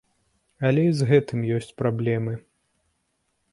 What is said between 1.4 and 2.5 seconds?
ёсць праблемы.